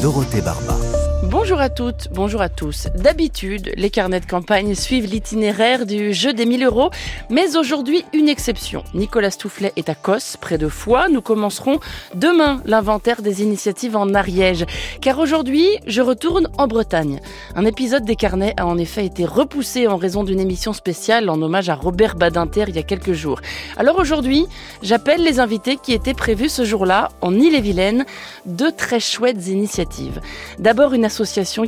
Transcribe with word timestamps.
Dorothée 0.00 0.40
Barba. 0.40 0.89
Bonjour 1.30 1.60
à 1.60 1.68
toutes, 1.68 2.08
bonjour 2.12 2.40
à 2.40 2.48
tous. 2.48 2.88
D'habitude, 2.96 3.70
les 3.76 3.88
carnets 3.88 4.18
de 4.18 4.26
campagne 4.26 4.74
suivent 4.74 5.08
l'itinéraire 5.08 5.86
du 5.86 6.12
jeu 6.12 6.32
des 6.32 6.44
1000 6.44 6.64
euros, 6.64 6.90
mais 7.30 7.56
aujourd'hui, 7.56 8.04
une 8.12 8.28
exception. 8.28 8.82
Nicolas 8.94 9.30
Stoufflet 9.30 9.72
est 9.76 9.88
à 9.88 9.94
Cos, 9.94 10.36
près 10.40 10.58
de 10.58 10.66
Foix. 10.66 11.08
Nous 11.08 11.22
commencerons 11.22 11.78
demain 12.16 12.60
l'inventaire 12.64 13.22
des 13.22 13.42
initiatives 13.42 13.96
en 13.96 14.12
Ariège, 14.12 14.66
car 15.00 15.20
aujourd'hui, 15.20 15.68
je 15.86 16.02
retourne 16.02 16.48
en 16.58 16.66
Bretagne. 16.66 17.20
Un 17.54 17.64
épisode 17.64 18.04
des 18.04 18.16
carnets 18.16 18.54
a 18.56 18.66
en 18.66 18.76
effet 18.76 19.06
été 19.06 19.24
repoussé 19.24 19.86
en 19.86 19.98
raison 19.98 20.24
d'une 20.24 20.40
émission 20.40 20.72
spéciale 20.72 21.30
en 21.30 21.40
hommage 21.40 21.68
à 21.68 21.76
Robert 21.76 22.16
Badinter 22.16 22.64
il 22.66 22.74
y 22.74 22.80
a 22.80 22.82
quelques 22.82 23.12
jours. 23.12 23.40
Alors 23.76 24.00
aujourd'hui, 24.00 24.46
j'appelle 24.82 25.22
les 25.22 25.38
invités 25.38 25.76
qui 25.76 25.92
étaient 25.92 26.12
prévus 26.12 26.48
ce 26.48 26.64
jour-là 26.64 27.10
en 27.20 27.32
Ille-et-Vilaine, 27.38 28.04
deux 28.46 28.72
très 28.72 28.98
chouettes 28.98 29.46
initiatives. 29.46 30.20
D'abord 30.58 30.92
une 30.92 31.04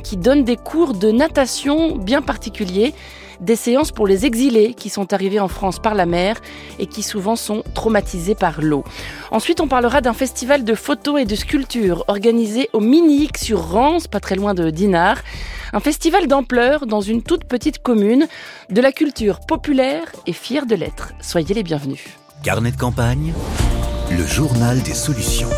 qui 0.02 0.16
donne 0.16 0.44
des 0.44 0.56
cours 0.56 0.94
de 0.94 1.10
natation 1.10 1.96
bien 1.96 2.22
particuliers, 2.22 2.94
des 3.40 3.56
séances 3.56 3.92
pour 3.92 4.06
les 4.06 4.24
exilés 4.24 4.72
qui 4.72 4.88
sont 4.88 5.12
arrivés 5.12 5.40
en 5.40 5.48
France 5.48 5.78
par 5.78 5.94
la 5.94 6.06
mer 6.06 6.40
et 6.78 6.86
qui 6.86 7.02
souvent 7.02 7.36
sont 7.36 7.62
traumatisés 7.74 8.34
par 8.34 8.62
l'eau. 8.62 8.84
Ensuite, 9.30 9.60
on 9.60 9.68
parlera 9.68 10.00
d'un 10.00 10.14
festival 10.14 10.64
de 10.64 10.74
photos 10.74 11.20
et 11.20 11.24
de 11.24 11.34
sculptures 11.34 12.04
organisé 12.08 12.70
au 12.72 12.80
Minique 12.80 13.36
sur 13.36 13.60
Rance, 13.60 14.06
pas 14.06 14.20
très 14.20 14.36
loin 14.36 14.54
de 14.54 14.70
Dinard. 14.70 15.18
Un 15.74 15.80
festival 15.80 16.28
d'ampleur 16.28 16.86
dans 16.86 17.00
une 17.00 17.22
toute 17.22 17.44
petite 17.44 17.82
commune, 17.82 18.28
de 18.70 18.80
la 18.80 18.92
culture 18.92 19.40
populaire 19.40 20.06
et 20.26 20.32
fière 20.32 20.66
de 20.66 20.74
l'être. 20.74 21.12
Soyez 21.20 21.54
les 21.54 21.62
bienvenus. 21.62 22.04
Carnet 22.42 22.72
de 22.72 22.76
campagne, 22.76 23.32
le 24.10 24.26
journal 24.26 24.82
des 24.82 24.94
solutions. 24.94 25.48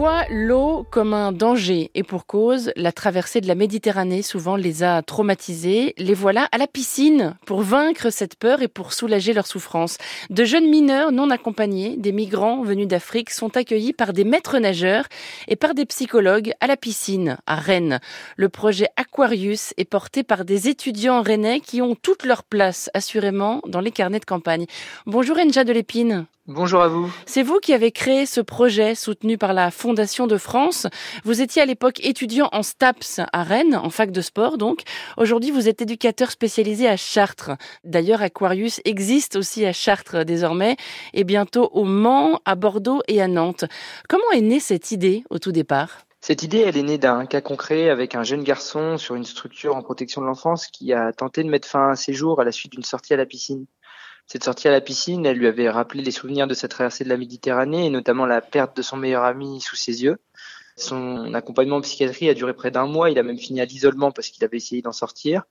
Voient 0.00 0.24
l'eau 0.30 0.86
comme 0.90 1.12
un 1.12 1.30
danger 1.30 1.90
et 1.94 2.02
pour 2.04 2.24
cause, 2.24 2.72
la 2.74 2.90
traversée 2.90 3.42
de 3.42 3.46
la 3.46 3.54
Méditerranée 3.54 4.22
souvent 4.22 4.56
les 4.56 4.82
a 4.82 5.02
traumatisés. 5.02 5.92
Les 5.98 6.14
voilà 6.14 6.48
à 6.52 6.56
la 6.56 6.66
piscine 6.66 7.36
pour 7.44 7.60
vaincre 7.60 8.08
cette 8.08 8.36
peur 8.36 8.62
et 8.62 8.68
pour 8.68 8.94
soulager 8.94 9.34
leur 9.34 9.46
souffrance. 9.46 9.98
De 10.30 10.42
jeunes 10.42 10.70
mineurs 10.70 11.12
non 11.12 11.28
accompagnés, 11.28 11.98
des 11.98 12.12
migrants 12.12 12.62
venus 12.62 12.88
d'Afrique, 12.88 13.28
sont 13.28 13.58
accueillis 13.58 13.92
par 13.92 14.14
des 14.14 14.24
maîtres 14.24 14.58
nageurs 14.58 15.04
et 15.48 15.56
par 15.56 15.74
des 15.74 15.84
psychologues 15.84 16.54
à 16.60 16.66
la 16.66 16.78
piscine 16.78 17.36
à 17.46 17.56
Rennes. 17.56 18.00
Le 18.38 18.48
projet 18.48 18.88
Aquarius 18.96 19.74
est 19.76 19.84
porté 19.84 20.22
par 20.22 20.46
des 20.46 20.70
étudiants 20.70 21.20
rennais 21.20 21.60
qui 21.60 21.82
ont 21.82 21.94
toute 21.94 22.24
leur 22.24 22.42
place 22.44 22.88
assurément 22.94 23.60
dans 23.66 23.80
les 23.80 23.90
carnets 23.90 24.20
de 24.20 24.24
campagne. 24.24 24.64
Bonjour 25.04 25.36
Enja 25.36 25.62
de 25.62 25.74
l'Épine. 25.74 26.26
Bonjour 26.52 26.82
à 26.82 26.88
vous. 26.88 27.08
C'est 27.26 27.44
vous 27.44 27.60
qui 27.60 27.72
avez 27.72 27.92
créé 27.92 28.26
ce 28.26 28.40
projet 28.40 28.96
soutenu 28.96 29.38
par 29.38 29.52
la 29.52 29.70
Fondation 29.70 30.26
de 30.26 30.36
France. 30.36 30.88
Vous 31.22 31.40
étiez 31.40 31.62
à 31.62 31.64
l'époque 31.64 32.04
étudiant 32.04 32.48
en 32.50 32.64
STAPS 32.64 33.20
à 33.32 33.44
Rennes, 33.44 33.76
en 33.76 33.88
fac 33.88 34.10
de 34.10 34.20
sport 34.20 34.58
donc. 34.58 34.80
Aujourd'hui, 35.16 35.52
vous 35.52 35.68
êtes 35.68 35.80
éducateur 35.80 36.32
spécialisé 36.32 36.88
à 36.88 36.96
Chartres. 36.96 37.52
D'ailleurs, 37.84 38.20
Aquarius 38.20 38.80
existe 38.84 39.36
aussi 39.36 39.64
à 39.64 39.72
Chartres 39.72 40.24
désormais 40.24 40.76
et 41.14 41.22
bientôt 41.22 41.70
au 41.72 41.84
Mans, 41.84 42.40
à 42.44 42.56
Bordeaux 42.56 43.00
et 43.06 43.22
à 43.22 43.28
Nantes. 43.28 43.66
Comment 44.08 44.32
est 44.34 44.40
née 44.40 44.58
cette 44.58 44.90
idée 44.90 45.22
au 45.30 45.38
tout 45.38 45.52
départ? 45.52 46.00
Cette 46.20 46.42
idée, 46.42 46.64
elle 46.66 46.76
est 46.76 46.82
née 46.82 46.98
d'un 46.98 47.26
cas 47.26 47.40
concret 47.40 47.90
avec 47.90 48.16
un 48.16 48.24
jeune 48.24 48.42
garçon 48.42 48.98
sur 48.98 49.14
une 49.14 49.24
structure 49.24 49.76
en 49.76 49.82
protection 49.82 50.20
de 50.20 50.26
l'enfance 50.26 50.66
qui 50.66 50.92
a 50.92 51.12
tenté 51.12 51.44
de 51.44 51.48
mettre 51.48 51.68
fin 51.68 51.90
à 51.90 51.96
ses 51.96 52.12
jours 52.12 52.40
à 52.40 52.44
la 52.44 52.50
suite 52.50 52.72
d'une 52.72 52.82
sortie 52.82 53.14
à 53.14 53.16
la 53.16 53.24
piscine. 53.24 53.66
Cette 54.30 54.44
sortie 54.44 54.68
à 54.68 54.70
la 54.70 54.80
piscine, 54.80 55.26
elle 55.26 55.38
lui 55.38 55.48
avait 55.48 55.68
rappelé 55.68 56.04
les 56.04 56.12
souvenirs 56.12 56.46
de 56.46 56.54
sa 56.54 56.68
traversée 56.68 57.02
de 57.02 57.08
la 57.08 57.16
Méditerranée 57.16 57.86
et 57.86 57.90
notamment 57.90 58.26
la 58.26 58.40
perte 58.40 58.76
de 58.76 58.82
son 58.82 58.96
meilleur 58.96 59.24
ami 59.24 59.60
sous 59.60 59.74
ses 59.74 60.04
yeux. 60.04 60.18
Son 60.76 61.34
accompagnement 61.34 61.78
en 61.78 61.80
psychiatrie 61.80 62.28
a 62.28 62.34
duré 62.34 62.54
près 62.54 62.70
d'un 62.70 62.86
mois. 62.86 63.10
Il 63.10 63.18
a 63.18 63.24
même 63.24 63.38
fini 63.38 63.60
à 63.60 63.64
l'isolement 63.64 64.12
parce 64.12 64.28
qu'il 64.28 64.44
avait 64.44 64.58
essayé 64.58 64.82
d'en 64.82 64.92
sortir. 64.92 65.42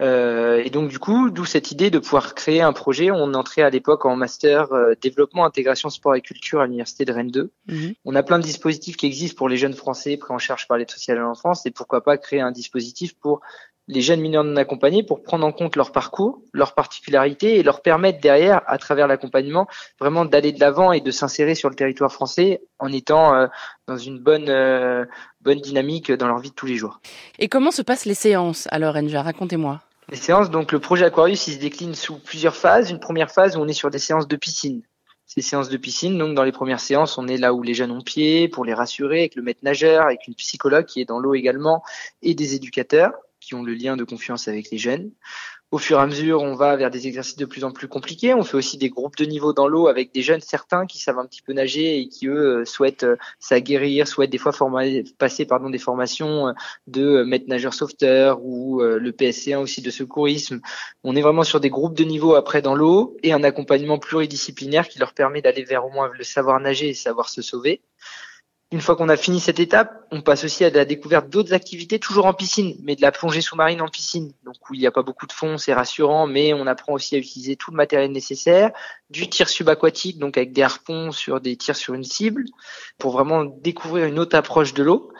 Euh, 0.00 0.62
et 0.64 0.70
donc 0.70 0.90
du 0.90 1.00
coup, 1.00 1.30
d'où 1.30 1.44
cette 1.44 1.72
idée 1.72 1.90
de 1.90 1.98
pouvoir 1.98 2.36
créer 2.36 2.62
un 2.62 2.72
projet. 2.72 3.10
On 3.10 3.34
entrait 3.34 3.62
à 3.62 3.70
l'époque 3.70 4.04
en 4.04 4.14
master 4.14 4.72
euh, 4.72 4.94
développement, 5.00 5.44
intégration, 5.44 5.90
sport 5.90 6.14
et 6.14 6.20
culture 6.20 6.60
à 6.60 6.66
l'université 6.66 7.04
de 7.04 7.12
Rennes 7.12 7.32
2. 7.32 7.50
Mhm. 7.66 7.94
On 8.04 8.14
a 8.14 8.22
plein 8.22 8.38
de 8.38 8.44
dispositifs 8.44 8.96
qui 8.96 9.06
existent 9.06 9.36
pour 9.36 9.48
les 9.48 9.56
jeunes 9.56 9.74
Français 9.74 10.16
pris 10.16 10.32
en 10.32 10.38
charge 10.38 10.68
par 10.68 10.78
l'aide 10.78 10.92
sociale 10.92 11.18
à 11.18 11.22
l'enfance. 11.22 11.66
Et 11.66 11.72
pourquoi 11.72 12.04
pas 12.04 12.16
créer 12.16 12.40
un 12.40 12.52
dispositif 12.52 13.12
pour 13.18 13.40
les 13.90 14.00
jeunes 14.02 14.20
mineurs 14.20 14.44
non 14.44 14.56
accompagnés 14.56 15.02
pour 15.02 15.22
prendre 15.22 15.44
en 15.44 15.52
compte 15.52 15.74
leur 15.74 15.90
parcours, 15.90 16.42
leurs 16.52 16.74
particularités 16.74 17.58
et 17.58 17.62
leur 17.62 17.82
permettre 17.82 18.20
derrière, 18.20 18.62
à 18.66 18.78
travers 18.78 19.08
l'accompagnement, 19.08 19.66
vraiment 19.98 20.24
d'aller 20.24 20.52
de 20.52 20.60
l'avant 20.60 20.92
et 20.92 21.00
de 21.00 21.10
s'insérer 21.10 21.56
sur 21.56 21.68
le 21.68 21.74
territoire 21.74 22.12
français 22.12 22.62
en 22.78 22.92
étant 22.92 23.34
euh, 23.34 23.46
dans 23.88 23.96
une 23.96 24.20
bonne 24.20 24.48
euh, 24.48 25.04
bonne 25.40 25.60
dynamique 25.60 26.12
dans 26.12 26.28
leur 26.28 26.38
vie 26.38 26.50
de 26.50 26.54
tous 26.54 26.66
les 26.66 26.76
jours. 26.76 27.00
Et 27.38 27.48
comment 27.48 27.72
se 27.72 27.82
passent 27.82 28.06
les 28.06 28.14
séances 28.14 28.68
alors, 28.70 28.96
Enja? 28.96 29.22
Racontez-moi. 29.22 29.80
Les 30.08 30.16
séances, 30.16 30.50
donc 30.50 30.72
le 30.72 30.78
projet 30.78 31.04
Aquarius, 31.04 31.48
il 31.48 31.54
se 31.54 31.58
décline 31.58 31.94
sous 31.94 32.18
plusieurs 32.18 32.56
phases. 32.56 32.90
Une 32.90 33.00
première 33.00 33.30
phase 33.30 33.56
où 33.56 33.60
on 33.60 33.68
est 33.68 33.72
sur 33.72 33.90
des 33.90 33.98
séances 33.98 34.28
de 34.28 34.36
piscine. 34.36 34.82
Ces 35.26 35.42
séances 35.42 35.68
de 35.68 35.76
piscine, 35.76 36.18
donc 36.18 36.34
dans 36.34 36.42
les 36.42 36.50
premières 36.50 36.80
séances, 36.80 37.16
on 37.16 37.28
est 37.28 37.36
là 37.36 37.54
où 37.54 37.62
les 37.62 37.74
jeunes 37.74 37.92
ont 37.92 38.00
pied 38.00 38.48
pour 38.48 38.64
les 38.64 38.74
rassurer, 38.74 39.20
avec 39.20 39.36
le 39.36 39.42
maître 39.42 39.60
nageur, 39.62 40.02
avec 40.06 40.26
une 40.26 40.34
psychologue 40.34 40.86
qui 40.86 41.00
est 41.00 41.04
dans 41.04 41.20
l'eau 41.20 41.34
également, 41.34 41.84
et 42.22 42.34
des 42.34 42.56
éducateurs 42.56 43.12
qui 43.40 43.54
ont 43.54 43.62
le 43.62 43.74
lien 43.74 43.96
de 43.96 44.04
confiance 44.04 44.48
avec 44.48 44.70
les 44.70 44.78
jeunes. 44.78 45.10
Au 45.72 45.78
fur 45.78 45.98
et 45.98 46.02
à 46.02 46.06
mesure, 46.08 46.42
on 46.42 46.56
va 46.56 46.74
vers 46.74 46.90
des 46.90 47.06
exercices 47.06 47.36
de 47.36 47.44
plus 47.44 47.62
en 47.62 47.70
plus 47.70 47.86
compliqués. 47.86 48.34
On 48.34 48.42
fait 48.42 48.56
aussi 48.56 48.76
des 48.76 48.90
groupes 48.90 49.16
de 49.16 49.24
niveau 49.24 49.52
dans 49.52 49.68
l'eau 49.68 49.86
avec 49.86 50.12
des 50.12 50.20
jeunes 50.20 50.40
certains 50.40 50.84
qui 50.84 50.98
savent 50.98 51.20
un 51.20 51.26
petit 51.26 51.42
peu 51.42 51.52
nager 51.52 52.00
et 52.00 52.08
qui 52.08 52.26
eux 52.26 52.64
souhaitent 52.64 53.04
euh, 53.04 53.16
s'aguerrir, 53.38 54.08
souhaitent 54.08 54.30
des 54.30 54.38
fois 54.38 54.52
passer 55.16 55.46
pardon 55.46 55.70
des 55.70 55.78
formations 55.78 56.48
euh, 56.48 56.52
de 56.88 57.22
maître 57.22 57.44
nageur 57.46 57.72
sauveteur 57.72 58.40
ou 58.42 58.82
euh, 58.82 58.98
le 58.98 59.12
PSC1 59.12 59.58
aussi 59.58 59.80
de 59.80 59.90
secourisme. 59.90 60.60
On 61.04 61.14
est 61.14 61.22
vraiment 61.22 61.44
sur 61.44 61.60
des 61.60 61.70
groupes 61.70 61.96
de 61.96 62.04
niveau 62.04 62.34
après 62.34 62.62
dans 62.62 62.74
l'eau 62.74 63.16
et 63.22 63.32
un 63.32 63.44
accompagnement 63.44 64.00
pluridisciplinaire 64.00 64.88
qui 64.88 64.98
leur 64.98 65.14
permet 65.14 65.40
d'aller 65.40 65.62
vers 65.62 65.86
au 65.86 65.90
moins 65.90 66.10
le 66.12 66.24
savoir 66.24 66.58
nager 66.58 66.88
et 66.88 66.94
savoir 66.94 67.28
se 67.28 67.42
sauver. 67.42 67.80
Une 68.72 68.80
fois 68.80 68.94
qu'on 68.94 69.08
a 69.08 69.16
fini 69.16 69.40
cette 69.40 69.58
étape, 69.58 70.06
on 70.12 70.22
passe 70.22 70.44
aussi 70.44 70.64
à 70.64 70.70
la 70.70 70.84
découverte 70.84 71.28
d'autres 71.28 71.54
activités, 71.54 71.98
toujours 71.98 72.26
en 72.26 72.34
piscine, 72.34 72.76
mais 72.84 72.94
de 72.94 73.02
la 73.02 73.10
plongée 73.10 73.40
sous-marine 73.40 73.80
en 73.80 73.88
piscine, 73.88 74.32
donc 74.44 74.54
où 74.70 74.74
il 74.74 74.80
n'y 74.80 74.86
a 74.86 74.92
pas 74.92 75.02
beaucoup 75.02 75.26
de 75.26 75.32
fond, 75.32 75.58
c'est 75.58 75.74
rassurant, 75.74 76.28
mais 76.28 76.54
on 76.54 76.68
apprend 76.68 76.92
aussi 76.92 77.16
à 77.16 77.18
utiliser 77.18 77.56
tout 77.56 77.72
le 77.72 77.76
matériel 77.76 78.12
nécessaire, 78.12 78.70
du 79.10 79.28
tir 79.28 79.48
subaquatique, 79.48 80.20
donc 80.20 80.36
avec 80.36 80.52
des 80.52 80.62
harpons 80.62 81.10
sur 81.10 81.40
des 81.40 81.56
tirs 81.56 81.74
sur 81.74 81.94
une 81.94 82.04
cible, 82.04 82.44
pour 82.96 83.10
vraiment 83.10 83.44
découvrir 83.44 84.06
une 84.06 84.20
autre 84.20 84.36
approche 84.36 84.72
de 84.72 84.84
l'eau. 84.84 85.12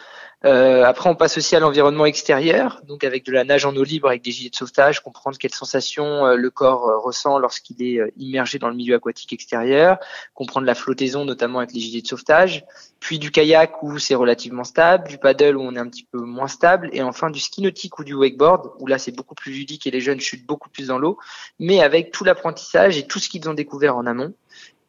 Euh, 0.46 0.84
après, 0.84 1.10
on 1.10 1.14
passe 1.14 1.36
aussi 1.36 1.54
à 1.54 1.60
l'environnement 1.60 2.06
extérieur, 2.06 2.80
donc 2.86 3.04
avec 3.04 3.26
de 3.26 3.32
la 3.32 3.44
nage 3.44 3.66
en 3.66 3.76
eau 3.76 3.84
libre, 3.84 4.08
avec 4.08 4.22
des 4.22 4.30
gilets 4.30 4.48
de 4.48 4.56
sauvetage, 4.56 5.00
comprendre 5.00 5.36
quelles 5.36 5.52
sensations 5.52 6.24
euh, 6.26 6.36
le 6.36 6.50
corps 6.50 6.88
euh, 6.88 6.98
ressent 6.98 7.38
lorsqu'il 7.38 7.82
est 7.82 8.00
immergé 8.16 8.58
dans 8.58 8.70
le 8.70 8.74
milieu 8.74 8.94
aquatique 8.94 9.34
extérieur, 9.34 9.98
comprendre 10.32 10.66
la 10.66 10.74
flottaison, 10.74 11.26
notamment 11.26 11.58
avec 11.58 11.74
les 11.74 11.80
gilets 11.80 12.00
de 12.00 12.06
sauvetage, 12.06 12.64
puis 13.00 13.18
du 13.18 13.30
kayak 13.30 13.82
où 13.82 13.98
c'est 13.98 14.14
relativement 14.14 14.65
stable, 14.65 15.09
du 15.09 15.18
paddle 15.18 15.59
où 15.59 15.62
on 15.62 15.74
est 15.74 15.78
un 15.78 15.88
petit 15.88 16.06
peu 16.10 16.20
moins 16.20 16.48
stable, 16.48 16.88
et 16.94 17.03
enfin 17.03 17.28
du 17.28 17.38
ski 17.38 17.60
nautique 17.60 17.98
ou 17.98 18.04
du 18.04 18.15
wakeboard 18.15 18.72
où 18.78 18.86
là 18.86 18.98
c'est 18.98 19.12
beaucoup 19.12 19.34
plus 19.34 19.53
ludique 19.53 19.86
et 19.86 19.91
les 19.91 20.00
jeunes 20.00 20.20
chutent 20.20 20.47
beaucoup 20.47 20.70
plus 20.70 20.86
dans 20.86 20.98
l'eau, 20.98 21.18
mais 21.59 21.82
avec 21.82 22.12
tout 22.12 22.24
l'apprentissage 22.24 22.97
et 22.97 23.06
tout 23.06 23.18
ce 23.18 23.28
qu'ils 23.28 23.47
ont 23.50 23.54
découvert 23.54 23.94
en 23.97 24.06
amont. 24.06 24.32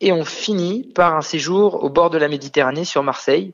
Et 0.03 0.11
on 0.11 0.25
finit 0.25 0.83
par 0.95 1.15
un 1.15 1.21
séjour 1.21 1.83
au 1.83 1.89
bord 1.91 2.09
de 2.09 2.17
la 2.17 2.27
Méditerranée 2.27 2.85
sur 2.85 3.03
Marseille, 3.03 3.53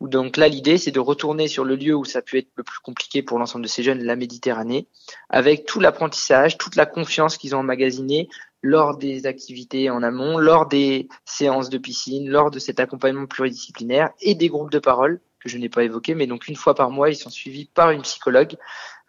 où 0.00 0.08
donc 0.08 0.36
là 0.36 0.48
l'idée 0.48 0.76
c'est 0.76 0.90
de 0.90 0.98
retourner 0.98 1.46
sur 1.46 1.64
le 1.64 1.76
lieu 1.76 1.94
où 1.94 2.04
ça 2.04 2.18
a 2.18 2.22
pu 2.22 2.38
être 2.38 2.48
le 2.56 2.64
plus 2.64 2.80
compliqué 2.80 3.22
pour 3.22 3.38
l'ensemble 3.38 3.64
de 3.64 3.70
ces 3.70 3.84
jeunes, 3.84 4.02
la 4.02 4.16
Méditerranée, 4.16 4.88
avec 5.30 5.66
tout 5.66 5.78
l'apprentissage, 5.78 6.58
toute 6.58 6.74
la 6.74 6.84
confiance 6.84 7.36
qu'ils 7.36 7.54
ont 7.54 7.60
emmagasinée 7.60 8.28
lors 8.60 8.96
des 8.96 9.26
activités 9.26 9.88
en 9.88 10.02
amont, 10.02 10.36
lors 10.36 10.66
des 10.66 11.08
séances 11.24 11.70
de 11.70 11.78
piscine, 11.78 12.28
lors 12.28 12.50
de 12.50 12.58
cet 12.58 12.80
accompagnement 12.80 13.26
pluridisciplinaire 13.26 14.10
et 14.20 14.34
des 14.34 14.48
groupes 14.48 14.72
de 14.72 14.80
parole 14.80 15.20
que 15.38 15.48
je 15.48 15.58
n'ai 15.58 15.68
pas 15.68 15.84
évoqués, 15.84 16.16
mais 16.16 16.26
donc 16.26 16.48
une 16.48 16.56
fois 16.56 16.74
par 16.74 16.90
mois, 16.90 17.10
ils 17.10 17.16
sont 17.16 17.30
suivis 17.30 17.66
par 17.66 17.92
une 17.92 18.02
psychologue 18.02 18.56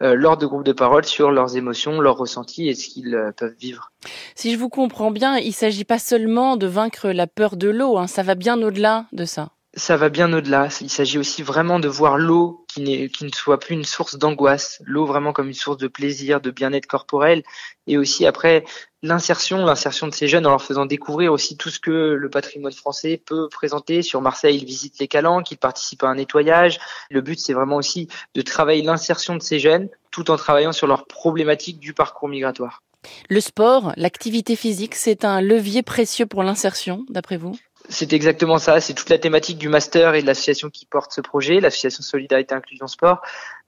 lors 0.02 0.38
de 0.38 0.46
groupes 0.46 0.66
de 0.66 0.74
parole 0.74 1.06
sur 1.06 1.32
leurs 1.32 1.56
émotions, 1.56 2.02
leurs 2.02 2.18
ressentis 2.18 2.68
et 2.68 2.76
ce 2.76 2.90
qu'ils 2.90 3.16
euh, 3.16 3.32
peuvent 3.32 3.56
vivre. 3.60 3.92
Si 4.36 4.52
je 4.52 4.58
vous 4.58 4.70
comprends 4.70 5.12
bien, 5.12 5.38
il 5.38 5.48
ne 5.48 5.54
s'agit 5.54 5.86
pas 5.86 6.00
seulement 6.00 6.58
de 6.58 6.68
vaincre 6.68 7.10
la 7.10 7.28
peur 7.28 7.56
de 7.56 7.70
l'eau, 7.70 7.98
hein, 7.98 8.08
ça 8.08 8.24
va 8.24 8.36
bien 8.36 8.62
au-delà 8.62 9.06
de 9.14 9.26
ça. 9.26 9.50
ça 9.76 9.98
va 9.98 10.10
bien 10.10 10.32
au-delà. 10.34 10.70
Il 10.82 10.90
s'agit 10.90 11.18
aussi 11.18 11.44
vraiment 11.44 11.80
de 11.80 11.88
voir 11.88 12.18
l'eau 12.18 12.66
qui, 12.68 13.10
qui 13.10 13.26
ne 13.26 13.30
soit 13.34 13.60
plus 13.60 13.76
une 13.76 13.84
source 13.84 14.18
d'angoisse, 14.18 14.82
l'eau 14.86 15.06
vraiment 15.06 15.34
comme 15.34 15.48
une 15.48 15.54
source 15.54 15.78
de 15.78 15.88
plaisir, 15.88 16.42
de 16.42 16.52
bien-être 16.52 16.88
corporel, 16.88 17.44
et 17.88 17.98
aussi 17.98 18.26
après 18.26 18.64
l'insertion, 19.06 19.66
l'insertion 19.66 20.08
de 20.08 20.14
ces 20.14 20.28
jeunes 20.28 20.46
en 20.46 20.50
leur 20.50 20.62
faisant 20.62 20.86
découvrir 20.86 21.32
aussi 21.32 21.58
tout 21.58 21.70
ce 21.70 21.80
que 21.80 21.92
le 21.92 22.30
patrimoine 22.30 22.74
français 22.74 23.22
peut 23.24 23.48
présenter. 23.50 24.02
Sur 24.02 24.22
Marseille, 24.22 24.58
ils 24.58 24.66
visitent 24.66 25.00
les 25.00 25.08
calanques, 25.08 25.52
ils 25.52 25.58
participent 25.58 26.04
à 26.04 26.08
un 26.08 26.16
nettoyage. 26.16 26.80
Le 27.10 27.22
but, 27.22 27.40
c'est 27.40 27.54
vraiment 27.54 27.78
aussi 27.78 28.08
de 28.34 28.42
travailler 28.42 28.82
l'insertion 28.82 29.36
de 29.36 29.42
ces 29.42 29.60
jeunes 29.60 29.90
tout 30.12 30.32
en 30.32 30.38
travaillant 30.38 30.72
sur 30.72 30.88
leurs 30.88 31.06
problématiques 31.06 31.80
du 31.80 31.94
parcours 31.94 32.30
migratoire. 32.30 32.82
Le 33.30 33.40
sport, 33.40 33.94
l'activité 33.98 34.56
physique, 34.56 34.96
c'est 34.96 35.26
un 35.26 35.42
levier 35.42 35.84
précieux 35.84 36.26
pour 36.26 36.42
l'insertion, 36.42 37.06
d'après 37.10 37.38
vous? 37.38 37.56
C'est 37.90 38.14
exactement 38.14 38.58
ça. 38.58 38.82
C'est 38.82 38.94
toute 38.94 39.10
la 39.10 39.20
thématique 39.20 39.60
du 39.60 39.70
master 39.70 40.16
et 40.16 40.22
de 40.22 40.28
l'association 40.28 40.70
qui 40.70 40.86
porte 40.86 41.12
ce 41.14 41.22
projet, 41.22 41.60
l'association 41.60 42.02
Solidarité 42.02 42.56
Inclusion 42.56 42.88
Sport. 42.88 43.22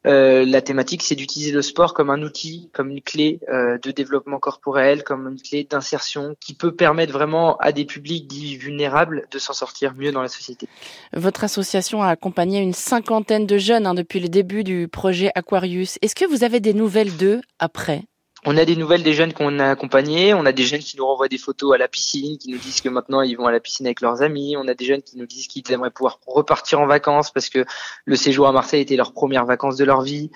Euh, 0.05 0.45
la 0.45 0.61
thématique, 0.61 1.03
c'est 1.03 1.15
d'utiliser 1.15 1.51
le 1.51 1.61
sport 1.61 1.93
comme 1.93 2.09
un 2.09 2.21
outil, 2.21 2.69
comme 2.73 2.89
une 2.91 3.01
clé 3.01 3.39
euh, 3.49 3.77
de 3.77 3.91
développement 3.91 4.39
corporel, 4.39 5.03
comme 5.03 5.27
une 5.27 5.41
clé 5.41 5.63
d'insertion 5.69 6.35
qui 6.39 6.53
peut 6.53 6.73
permettre 6.73 7.11
vraiment 7.11 7.57
à 7.57 7.71
des 7.71 7.85
publics 7.85 8.27
dits 8.27 8.57
vulnérables 8.57 9.25
de 9.31 9.39
s'en 9.39 9.53
sortir 9.53 9.95
mieux 9.95 10.11
dans 10.11 10.21
la 10.21 10.29
société. 10.29 10.67
Votre 11.13 11.43
association 11.43 12.03
a 12.03 12.09
accompagné 12.09 12.59
une 12.59 12.73
cinquantaine 12.73 13.45
de 13.45 13.57
jeunes 13.57 13.87
hein, 13.87 13.95
depuis 13.95 14.19
le 14.19 14.29
début 14.29 14.63
du 14.63 14.87
projet 14.87 15.31
Aquarius. 15.35 15.97
Est-ce 16.01 16.15
que 16.15 16.25
vous 16.25 16.43
avez 16.43 16.59
des 16.59 16.73
nouvelles 16.73 17.15
d'eux 17.17 17.41
après 17.59 18.03
on 18.45 18.55
a 18.55 18.65
des 18.65 18.75
nouvelles 18.75 19.03
des 19.03 19.13
jeunes 19.13 19.33
qu'on 19.33 19.59
a 19.59 19.69
accompagnés. 19.69 20.33
On 20.33 20.45
a 20.45 20.51
des 20.51 20.63
jeunes 20.63 20.81
qui 20.81 20.97
nous 20.97 21.05
renvoient 21.05 21.27
des 21.27 21.37
photos 21.37 21.73
à 21.73 21.77
la 21.77 21.87
piscine, 21.87 22.37
qui 22.37 22.51
nous 22.51 22.57
disent 22.57 22.81
que 22.81 22.89
maintenant 22.89 23.21
ils 23.21 23.35
vont 23.35 23.47
à 23.47 23.51
la 23.51 23.59
piscine 23.59 23.85
avec 23.87 24.01
leurs 24.01 24.21
amis. 24.21 24.55
On 24.57 24.67
a 24.67 24.73
des 24.73 24.85
jeunes 24.85 25.01
qui 25.01 25.17
nous 25.17 25.25
disent 25.25 25.47
qu'ils 25.47 25.69
aimeraient 25.71 25.91
pouvoir 25.91 26.19
repartir 26.27 26.79
en 26.79 26.87
vacances 26.87 27.31
parce 27.31 27.49
que 27.49 27.65
le 28.05 28.15
séjour 28.15 28.47
à 28.47 28.51
Marseille 28.51 28.81
était 28.81 28.95
leur 28.95 29.13
première 29.13 29.45
vacances 29.45 29.77
de 29.77 29.85
leur 29.85 30.01
vie. 30.01 30.29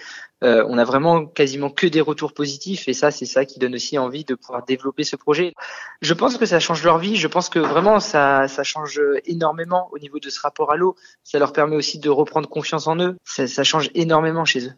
Euh, 0.43 0.65
on 0.67 0.79
a 0.79 0.83
vraiment 0.83 1.27
quasiment 1.27 1.69
que 1.69 1.85
des 1.85 2.01
retours 2.01 2.33
positifs 2.33 2.87
et 2.87 2.93
ça, 2.93 3.11
c'est 3.11 3.27
ça 3.27 3.45
qui 3.45 3.59
donne 3.59 3.75
aussi 3.75 3.99
envie 3.99 4.25
de 4.25 4.33
pouvoir 4.33 4.65
développer 4.65 5.03
ce 5.03 5.15
projet. 5.15 5.53
Je 6.01 6.15
pense 6.15 6.37
que 6.37 6.47
ça 6.47 6.59
change 6.59 6.83
leur 6.83 6.97
vie. 6.97 7.15
Je 7.15 7.27
pense 7.27 7.49
que 7.49 7.59
vraiment 7.59 7.99
ça, 7.99 8.47
ça 8.47 8.63
change 8.63 8.99
énormément 9.25 9.89
au 9.91 9.99
niveau 9.99 10.19
de 10.19 10.29
ce 10.31 10.41
rapport 10.41 10.71
à 10.71 10.77
l'eau. 10.77 10.95
Ça 11.23 11.37
leur 11.37 11.53
permet 11.53 11.75
aussi 11.75 11.99
de 11.99 12.09
reprendre 12.09 12.49
confiance 12.49 12.87
en 12.87 12.97
eux. 12.97 13.17
Ça, 13.23 13.45
ça, 13.45 13.63
change 13.63 13.91
énormément 13.93 14.43
chez 14.43 14.65
eux. 14.65 14.73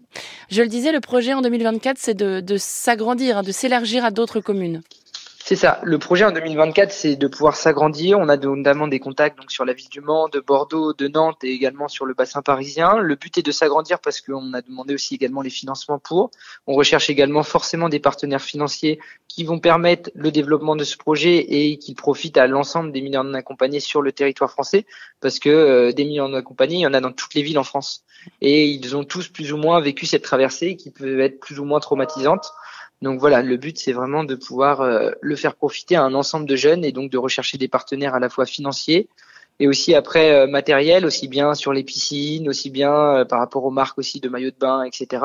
Je 0.49 0.61
le 0.61 0.67
disais, 0.67 0.91
le 0.91 0.99
projet 0.99 1.33
en 1.33 1.41
2024, 1.41 1.97
c'est 1.99 2.13
de, 2.13 2.57
s'agrandir, 2.57 3.37
hein, 3.37 3.43
de 3.43 3.51
s'élargir 3.51 4.05
à 4.05 4.11
d'autres 4.11 4.39
communes. 4.39 4.81
C'est 5.45 5.57
ça. 5.57 5.81
Le 5.83 5.99
projet 5.99 6.23
en 6.23 6.31
2024, 6.31 6.93
c'est 6.93 7.17
de 7.17 7.27
pouvoir 7.27 7.57
s'agrandir. 7.57 8.17
On 8.17 8.29
a 8.29 8.37
notamment 8.37 8.87
des 8.87 9.01
contacts 9.01 9.37
donc 9.37 9.51
sur 9.51 9.65
la 9.65 9.73
ville 9.73 9.89
du 9.89 9.99
Mans, 9.99 10.29
de 10.29 10.39
Bordeaux, 10.39 10.93
de 10.93 11.09
Nantes 11.09 11.43
et 11.43 11.51
également 11.51 11.89
sur 11.89 12.05
le 12.05 12.13
bassin 12.13 12.41
parisien. 12.41 12.99
Le 12.99 13.15
but 13.15 13.37
est 13.37 13.41
de 13.41 13.51
s'agrandir 13.51 13.99
parce 13.99 14.21
qu'on 14.21 14.53
a 14.53 14.61
demandé 14.61 14.93
aussi 14.93 15.15
également 15.15 15.41
les 15.41 15.49
financements 15.49 15.99
pour. 15.99 16.31
On 16.65 16.75
recherche 16.75 17.09
également 17.09 17.43
forcément 17.43 17.89
des 17.89 17.99
partenaires 17.99 18.41
financiers 18.41 19.01
qui 19.27 19.43
vont 19.43 19.59
permettre 19.59 20.11
le 20.15 20.31
développement 20.31 20.77
de 20.77 20.85
ce 20.85 20.95
projet 20.95 21.39
et 21.39 21.77
qui 21.77 21.93
profitent 21.93 22.37
à 22.37 22.47
l'ensemble 22.47 22.93
des 22.93 23.01
millions 23.01 23.25
d'accompagnés 23.25 23.81
sur 23.81 24.01
le 24.01 24.13
territoire 24.13 24.49
français 24.49 24.85
parce 25.19 25.39
que 25.39 25.49
euh, 25.49 25.91
des 25.91 26.05
millions 26.05 26.29
d'accompagnés, 26.29 26.77
il 26.77 26.81
y 26.83 26.87
en 26.87 26.93
a 26.93 27.01
dans 27.01 27.11
toutes 27.11 27.33
les 27.33 27.41
villes 27.41 27.59
en 27.59 27.65
France. 27.65 28.05
Et 28.39 28.67
ils 28.67 28.95
ont 28.95 29.03
tous 29.03 29.27
plus 29.27 29.51
ou 29.51 29.57
moins 29.57 29.81
vécu 29.81 30.05
cette 30.05 30.23
traversée 30.23 30.77
qui 30.77 30.89
peut 30.89 31.19
être 31.19 31.41
plus 31.41 31.59
ou 31.59 31.65
moins 31.65 31.81
traumatisante. 31.81 32.53
Donc 33.03 33.19
voilà, 33.19 33.41
le 33.41 33.57
but 33.57 33.77
c'est 33.77 33.91
vraiment 33.91 34.23
de 34.23 34.33
pouvoir 34.33 34.79
euh, 34.79 35.11
le 35.19 35.35
faire 35.35 35.55
profiter 35.55 35.97
à 35.97 36.03
un 36.03 36.13
ensemble 36.13 36.45
de 36.45 36.55
jeunes 36.55 36.85
et 36.85 36.93
donc 36.93 37.11
de 37.11 37.17
rechercher 37.17 37.57
des 37.57 37.67
partenaires 37.67 38.15
à 38.15 38.19
la 38.21 38.29
fois 38.29 38.45
financiers 38.45 39.09
et 39.59 39.67
aussi 39.67 39.93
après 39.93 40.31
euh, 40.31 40.47
matériel, 40.47 41.05
aussi 41.05 41.27
bien 41.27 41.53
sur 41.53 41.73
les 41.73 41.83
piscines, 41.83 42.47
aussi 42.47 42.69
bien 42.69 42.93
euh, 42.93 43.25
par 43.25 43.39
rapport 43.39 43.65
aux 43.65 43.71
marques 43.71 43.97
aussi 43.97 44.21
de 44.21 44.29
maillots 44.29 44.51
de 44.51 44.57
bain, 44.57 44.83
etc., 44.83 45.21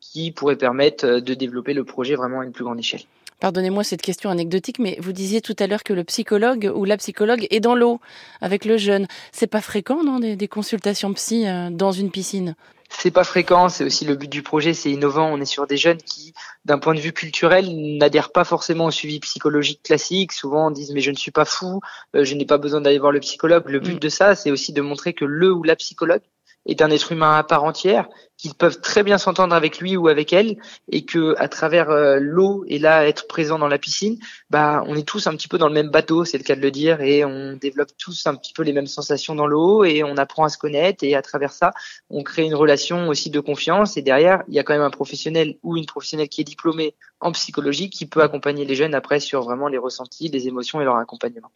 qui 0.00 0.30
pourraient 0.30 0.56
permettre 0.56 1.18
de 1.18 1.34
développer 1.34 1.74
le 1.74 1.82
projet 1.82 2.14
vraiment 2.14 2.40
à 2.40 2.44
une 2.44 2.52
plus 2.52 2.62
grande 2.62 2.78
échelle. 2.78 3.02
Pardonnez-moi 3.40 3.84
cette 3.84 4.02
question 4.02 4.30
anecdotique, 4.30 4.78
mais 4.78 4.96
vous 5.00 5.12
disiez 5.12 5.40
tout 5.40 5.56
à 5.58 5.66
l'heure 5.66 5.82
que 5.82 5.92
le 5.92 6.04
psychologue 6.04 6.70
ou 6.74 6.84
la 6.84 6.96
psychologue 6.96 7.46
est 7.50 7.60
dans 7.60 7.74
l'eau 7.74 8.00
avec 8.40 8.64
le 8.64 8.76
jeune. 8.76 9.06
C'est 9.32 9.46
pas 9.46 9.60
fréquent, 9.60 10.02
non, 10.02 10.20
des, 10.20 10.36
des 10.36 10.48
consultations 10.48 11.12
psy 11.12 11.44
dans 11.70 11.92
une 11.92 12.10
piscine? 12.10 12.54
C'est 12.88 13.10
pas 13.10 13.24
fréquent, 13.24 13.68
c'est 13.68 13.84
aussi 13.84 14.04
le 14.04 14.14
but 14.14 14.30
du 14.30 14.42
projet, 14.42 14.72
c'est 14.72 14.90
innovant. 14.90 15.28
On 15.32 15.40
est 15.40 15.46
sur 15.46 15.66
des 15.66 15.76
jeunes 15.76 15.98
qui, 15.98 16.32
d'un 16.64 16.78
point 16.78 16.94
de 16.94 17.00
vue 17.00 17.12
culturel, 17.12 17.68
n'adhèrent 17.98 18.32
pas 18.32 18.44
forcément 18.44 18.86
au 18.86 18.90
suivi 18.90 19.20
psychologique 19.20 19.82
classique. 19.82 20.32
Souvent, 20.32 20.68
on 20.68 20.70
disent 20.70 20.92
mais 20.92 21.00
je 21.00 21.10
ne 21.10 21.16
suis 21.16 21.30
pas 21.30 21.44
fou, 21.44 21.80
euh, 22.14 22.24
je 22.24 22.34
n'ai 22.34 22.46
pas 22.46 22.58
besoin 22.58 22.80
d'aller 22.80 22.98
voir 22.98 23.12
le 23.12 23.20
psychologue. 23.20 23.64
Le 23.66 23.80
but 23.80 23.96
mm. 23.96 23.98
de 23.98 24.08
ça, 24.08 24.34
c'est 24.34 24.50
aussi 24.50 24.72
de 24.72 24.80
montrer 24.82 25.14
que 25.14 25.24
le 25.24 25.52
ou 25.52 25.62
la 25.62 25.76
psychologue 25.76 26.22
est 26.66 26.82
un 26.82 26.90
être 26.90 27.12
humain 27.12 27.36
à 27.36 27.42
part 27.42 27.64
entière, 27.64 28.08
qu'ils 28.36 28.54
peuvent 28.54 28.80
très 28.80 29.02
bien 29.02 29.18
s'entendre 29.18 29.54
avec 29.54 29.78
lui 29.78 29.96
ou 29.96 30.08
avec 30.08 30.32
elle, 30.32 30.56
et 30.90 31.04
que 31.04 31.34
à 31.38 31.48
travers 31.48 31.90
euh, 31.90 32.18
l'eau 32.20 32.64
et 32.68 32.78
là 32.78 33.06
être 33.06 33.26
présent 33.26 33.58
dans 33.58 33.68
la 33.68 33.78
piscine, 33.78 34.18
bah 34.50 34.82
on 34.86 34.96
est 34.96 35.06
tous 35.06 35.26
un 35.26 35.32
petit 35.32 35.48
peu 35.48 35.58
dans 35.58 35.68
le 35.68 35.74
même 35.74 35.90
bateau, 35.90 36.24
c'est 36.24 36.38
le 36.38 36.44
cas 36.44 36.56
de 36.56 36.60
le 36.60 36.70
dire, 36.70 37.00
et 37.00 37.24
on 37.24 37.54
développe 37.54 37.90
tous 37.98 38.26
un 38.26 38.34
petit 38.34 38.52
peu 38.52 38.62
les 38.62 38.72
mêmes 38.72 38.86
sensations 38.86 39.34
dans 39.34 39.46
l'eau 39.46 39.84
et 39.84 40.04
on 40.04 40.16
apprend 40.16 40.44
à 40.44 40.48
se 40.48 40.58
connaître 40.58 41.02
et 41.04 41.14
à 41.14 41.22
travers 41.22 41.52
ça, 41.52 41.72
on 42.10 42.22
crée 42.22 42.44
une 42.44 42.54
relation 42.54 43.08
aussi 43.08 43.30
de 43.30 43.40
confiance 43.40 43.96
et 43.96 44.02
derrière 44.02 44.42
il 44.48 44.54
y 44.54 44.58
a 44.58 44.62
quand 44.62 44.74
même 44.74 44.82
un 44.82 44.90
professionnel 44.90 45.56
ou 45.62 45.76
une 45.76 45.86
professionnelle 45.86 46.28
qui 46.28 46.40
est 46.40 46.44
diplômée 46.44 46.94
en 47.20 47.32
psychologie 47.32 47.90
qui 47.90 48.06
peut 48.06 48.22
accompagner 48.22 48.64
les 48.64 48.74
jeunes 48.74 48.94
après 48.94 49.20
sur 49.20 49.42
vraiment 49.42 49.68
les 49.68 49.78
ressentis, 49.78 50.28
les 50.28 50.48
émotions 50.48 50.80
et 50.80 50.84
leur 50.84 50.96
accompagnement. 50.96 51.50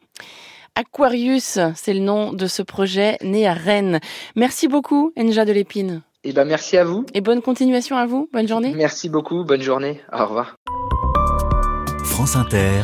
Aquarius, 0.74 1.58
c'est 1.74 1.94
le 1.94 2.00
nom 2.00 2.32
de 2.32 2.46
ce 2.46 2.62
projet 2.62 3.16
né 3.22 3.46
à 3.46 3.52
Rennes. 3.52 4.00
Merci 4.36 4.68
beaucoup, 4.68 5.12
Enja 5.18 5.44
de 5.44 5.52
l'Épine. 5.52 6.02
Eh 6.22 6.32
ben, 6.32 6.44
merci 6.44 6.76
à 6.76 6.84
vous. 6.84 7.06
Et 7.14 7.20
bonne 7.20 7.40
continuation 7.40 7.96
à 7.96 8.06
vous. 8.06 8.28
Bonne 8.32 8.46
journée. 8.46 8.72
Merci 8.76 9.08
beaucoup. 9.08 9.44
Bonne 9.44 9.62
journée. 9.62 10.00
Au 10.12 10.26
revoir. 10.26 10.56
France 12.04 12.36
Inter. 12.36 12.82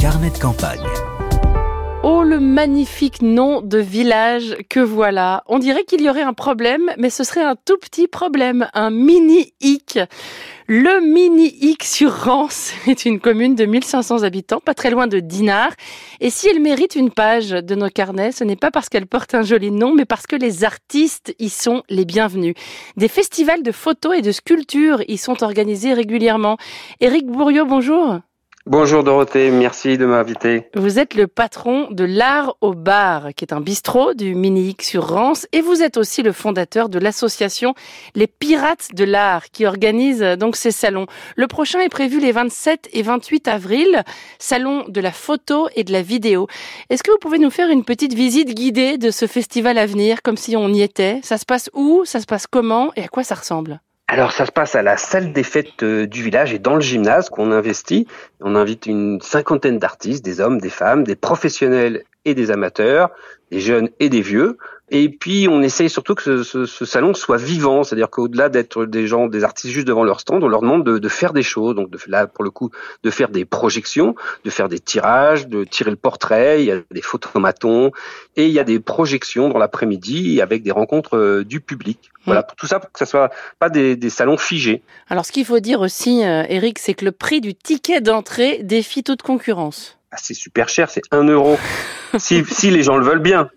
Carnet 0.00 0.30
de 0.30 0.38
campagne. 0.38 0.84
Le 2.24 2.40
magnifique 2.40 3.20
nom 3.20 3.60
de 3.60 3.76
village 3.76 4.56
que 4.70 4.80
voilà. 4.80 5.44
On 5.46 5.58
dirait 5.58 5.84
qu'il 5.84 6.00
y 6.00 6.08
aurait 6.08 6.22
un 6.22 6.32
problème, 6.32 6.90
mais 6.96 7.10
ce 7.10 7.22
serait 7.22 7.44
un 7.44 7.54
tout 7.54 7.76
petit 7.76 8.08
problème, 8.08 8.66
un 8.72 8.90
mini-hic. 8.90 9.98
Le 10.66 11.00
mini-hic 11.00 11.84
sur 11.84 12.10
Rance 12.10 12.72
est 12.86 13.04
une 13.04 13.20
commune 13.20 13.54
de 13.54 13.66
1500 13.66 14.22
habitants, 14.22 14.60
pas 14.60 14.72
très 14.72 14.90
loin 14.90 15.06
de 15.06 15.20
Dinard. 15.20 15.72
Et 16.20 16.30
si 16.30 16.48
elle 16.48 16.60
mérite 16.60 16.96
une 16.96 17.10
page 17.10 17.50
de 17.50 17.74
nos 17.74 17.90
carnets, 17.90 18.32
ce 18.32 18.42
n'est 18.42 18.56
pas 18.56 18.70
parce 18.70 18.88
qu'elle 18.88 19.06
porte 19.06 19.34
un 19.34 19.42
joli 19.42 19.70
nom, 19.70 19.94
mais 19.94 20.06
parce 20.06 20.26
que 20.26 20.34
les 20.34 20.64
artistes 20.64 21.34
y 21.38 21.50
sont 21.50 21.82
les 21.90 22.06
bienvenus. 22.06 22.54
Des 22.96 23.08
festivals 23.08 23.62
de 23.62 23.70
photos 23.70 24.16
et 24.16 24.22
de 24.22 24.32
sculptures 24.32 25.02
y 25.08 25.18
sont 25.18 25.44
organisés 25.44 25.92
régulièrement. 25.92 26.56
Éric 27.00 27.26
Bourriot, 27.26 27.66
bonjour. 27.66 28.20
Bonjour 28.66 29.04
Dorothée, 29.04 29.50
merci 29.50 29.98
de 29.98 30.06
m'inviter. 30.06 30.70
Vous 30.74 30.98
êtes 30.98 31.14
le 31.14 31.26
patron 31.26 31.88
de 31.90 32.04
l'Art 32.04 32.56
au 32.62 32.72
Bar, 32.72 33.34
qui 33.36 33.44
est 33.44 33.52
un 33.52 33.60
bistrot 33.60 34.14
du 34.14 34.34
mini 34.34 34.74
sur 34.80 35.06
Rance, 35.06 35.46
et 35.52 35.60
vous 35.60 35.82
êtes 35.82 35.98
aussi 35.98 36.22
le 36.22 36.32
fondateur 36.32 36.88
de 36.88 36.98
l'association 36.98 37.74
Les 38.14 38.26
Pirates 38.26 38.88
de 38.94 39.04
l'Art, 39.04 39.50
qui 39.50 39.66
organise 39.66 40.22
donc 40.38 40.56
ces 40.56 40.70
salons. 40.70 41.04
Le 41.36 41.46
prochain 41.46 41.80
est 41.80 41.90
prévu 41.90 42.20
les 42.20 42.32
27 42.32 42.88
et 42.94 43.02
28 43.02 43.48
avril, 43.48 44.02
salon 44.38 44.86
de 44.88 45.00
la 45.02 45.12
photo 45.12 45.68
et 45.76 45.84
de 45.84 45.92
la 45.92 46.00
vidéo. 46.00 46.46
Est-ce 46.88 47.02
que 47.02 47.10
vous 47.10 47.18
pouvez 47.18 47.38
nous 47.38 47.50
faire 47.50 47.68
une 47.68 47.84
petite 47.84 48.14
visite 48.14 48.54
guidée 48.54 48.96
de 48.96 49.10
ce 49.10 49.26
festival 49.26 49.76
à 49.76 49.84
venir, 49.84 50.22
comme 50.22 50.38
si 50.38 50.56
on 50.56 50.70
y 50.70 50.80
était? 50.80 51.20
Ça 51.22 51.36
se 51.36 51.44
passe 51.44 51.68
où? 51.74 52.06
Ça 52.06 52.18
se 52.18 52.26
passe 52.26 52.46
comment? 52.46 52.92
Et 52.96 53.02
à 53.02 53.08
quoi 53.08 53.24
ça 53.24 53.34
ressemble? 53.34 53.82
Alors 54.06 54.32
ça 54.32 54.44
se 54.44 54.52
passe 54.52 54.74
à 54.74 54.82
la 54.82 54.96
salle 54.96 55.32
des 55.32 55.42
fêtes 55.42 55.82
euh, 55.82 56.06
du 56.06 56.22
village 56.22 56.52
et 56.52 56.58
dans 56.58 56.74
le 56.74 56.82
gymnase 56.82 57.30
qu'on 57.30 57.50
investit. 57.50 58.06
On 58.40 58.54
invite 58.54 58.86
une 58.86 59.20
cinquantaine 59.22 59.78
d'artistes, 59.78 60.24
des 60.24 60.40
hommes, 60.40 60.60
des 60.60 60.70
femmes, 60.70 61.04
des 61.04 61.16
professionnels 61.16 62.04
et 62.26 62.34
des 62.34 62.50
amateurs, 62.50 63.10
des 63.50 63.60
jeunes 63.60 63.88
et 64.00 64.10
des 64.10 64.20
vieux. 64.20 64.58
Et 64.90 65.08
puis 65.08 65.48
on 65.50 65.62
essaye 65.62 65.88
surtout 65.88 66.14
que 66.14 66.42
ce, 66.42 66.66
salon 66.66 67.14
soit 67.14 67.38
vivant, 67.38 67.84
c'est-à-dire 67.84 68.10
qu'au-delà 68.10 68.50
d'être 68.50 68.84
des 68.84 69.06
gens, 69.06 69.28
des 69.28 69.42
artistes 69.42 69.72
juste 69.72 69.86
devant 69.86 70.04
leur 70.04 70.20
stand, 70.20 70.44
on 70.44 70.48
leur 70.48 70.60
demande 70.60 70.84
de, 70.84 71.08
faire 71.08 71.32
des 71.32 71.42
choses. 71.42 71.74
Donc 71.74 71.90
de, 71.90 71.98
là 72.06 72.26
pour 72.26 72.44
le 72.44 72.50
coup, 72.50 72.70
de 73.02 73.10
faire 73.10 73.30
des 73.30 73.46
projections, 73.46 74.14
de 74.44 74.50
faire 74.50 74.68
des 74.68 74.78
tirages, 74.78 75.48
de 75.48 75.64
tirer 75.64 75.90
le 75.90 75.96
portrait. 75.96 76.62
Il 76.62 76.66
y 76.66 76.70
a 76.70 76.80
des 76.90 77.02
photomatons 77.02 77.92
et 78.36 78.46
il 78.46 78.52
y 78.52 78.58
a 78.58 78.64
des 78.64 78.78
projections 78.78 79.48
dans 79.48 79.58
l'après-midi 79.58 80.42
avec 80.42 80.62
des 80.62 80.70
rencontres 80.70 81.16
euh, 81.16 81.44
du 81.44 81.60
public. 81.60 82.10
Voilà, 82.26 82.42
pour 82.42 82.56
tout 82.56 82.66
ça, 82.66 82.80
pour 82.80 82.90
que 82.90 82.98
ça 82.98 83.06
soit 83.06 83.30
pas 83.58 83.68
des, 83.68 84.10
salons 84.10 84.38
figés. 84.38 84.82
Alors, 85.08 85.26
ce 85.26 85.32
qu'il 85.32 85.44
faut 85.44 85.60
dire 85.60 85.80
aussi, 85.80 86.24
euh, 86.24 86.44
Eric, 86.48 86.78
c'est 86.78 86.94
que 86.94 87.04
le 87.04 87.12
prix 87.12 87.42
du 87.42 87.54
ticket 87.54 88.00
d'entrée 88.00 88.60
défie 88.62 89.02
toute 89.02 89.20
concurrence. 89.20 89.98
Ah, 90.10 90.16
c'est 90.18 90.34
super 90.34 90.68
cher, 90.68 90.88
c'est 90.88 91.02
1 91.10 91.24
euro. 91.24 91.58
si, 92.18 92.42
si 92.48 92.70
les 92.70 92.82
gens 92.82 92.96
le 92.96 93.04
veulent 93.04 93.18
bien. 93.18 93.50